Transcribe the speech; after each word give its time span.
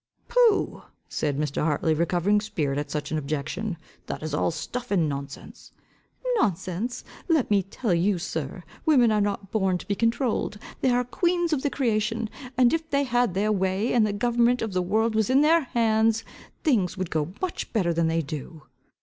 "Pooh," 0.27 0.81
said 1.07 1.37
Mr. 1.37 1.61
Hartley, 1.61 1.93
recovering 1.93 2.41
spirit 2.41 2.79
at 2.79 2.89
such 2.89 3.11
an 3.11 3.19
objection, 3.19 3.77
"that 4.07 4.23
is 4.23 4.33
all 4.33 4.49
stuff 4.49 4.89
and 4.89 5.07
nonsense." 5.07 5.73
"Nonsense! 6.37 7.03
Let 7.27 7.51
me 7.51 7.61
tell 7.61 7.93
you, 7.93 8.17
sir, 8.17 8.63
women 8.83 9.11
are 9.11 9.21
not 9.21 9.51
born 9.51 9.77
to 9.77 9.87
be 9.87 9.93
controled. 9.93 10.57
They 10.79 10.89
are 10.89 11.03
queens 11.03 11.53
of 11.53 11.61
the 11.61 11.69
creation, 11.69 12.31
and 12.57 12.73
if 12.73 12.89
they 12.89 13.03
had 13.03 13.35
their 13.35 13.51
way, 13.51 13.93
and 13.93 14.03
the 14.03 14.11
government 14.11 14.63
of 14.63 14.73
the 14.73 14.81
world 14.81 15.13
was 15.13 15.29
in 15.29 15.41
their 15.41 15.65
hands, 15.65 16.23
things 16.63 16.97
would 16.97 17.11
go 17.11 17.33
much 17.39 17.71
better 17.71 17.93
than 17.93 18.07
they 18.07 18.23
do." 18.23 18.63